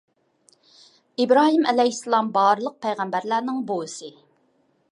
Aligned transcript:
ئىبراھىم 1.23 1.67
ئەلەيھىسسالام 1.73 2.31
بارلىق 2.39 2.79
پەيغەمبەرلەرنىڭ 2.87 3.61
بوۋىسى 3.73 4.11